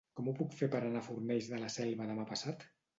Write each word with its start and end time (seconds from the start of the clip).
Com 0.19 0.29
ho 0.29 0.31
puc 0.39 0.55
fer 0.61 0.69
per 0.77 0.81
anar 0.87 1.03
a 1.05 1.09
Fornells 1.11 1.53
de 1.55 1.63
la 1.67 1.73
Selva 1.77 2.13
demà 2.13 2.31
passat? 2.37 2.71